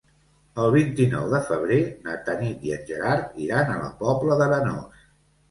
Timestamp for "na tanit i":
2.07-2.75